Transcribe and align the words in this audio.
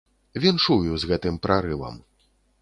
Віншую 0.45 0.97
з 1.03 1.11
гэтым 1.11 1.37
прарывам. 1.45 2.01